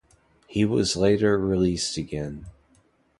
He 0.47 0.65
was 0.65 0.95
later 0.95 1.37
released 1.37 1.95
again. 1.95 2.47